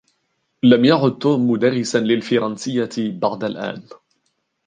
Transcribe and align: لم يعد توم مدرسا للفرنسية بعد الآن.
لم 0.63 0.85
يعد 0.85 1.17
توم 1.17 1.49
مدرسا 1.51 1.97
للفرنسية 1.97 2.89
بعد 2.97 3.43
الآن. 3.43 3.83